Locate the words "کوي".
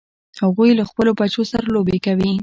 2.05-2.31